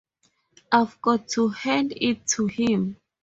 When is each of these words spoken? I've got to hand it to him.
I've 0.71 0.99
got 0.99 1.27
to 1.35 1.49
hand 1.49 1.93
it 1.95 2.25
to 2.29 2.47
him. 2.47 2.97